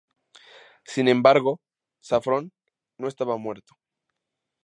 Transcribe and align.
Sin 0.83 1.07
embargo, 1.07 1.61
Saffron 1.99 2.51
no 2.97 3.07
estaba 3.07 3.37
muerto. 3.37 3.75